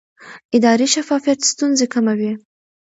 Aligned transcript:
اداري 0.55 0.87
شفافیت 0.93 1.39
ستونزې 1.51 1.85
کموي 1.93 2.31